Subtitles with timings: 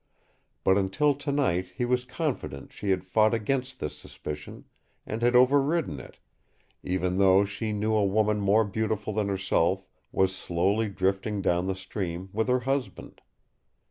[0.63, 4.65] But until tonight he was confident she had fought against this suspicion,
[5.05, 6.17] and had overridden it,
[6.81, 11.75] even though she knew a woman more beautiful than herself was slowly drifting down the
[11.75, 13.21] stream with her husband.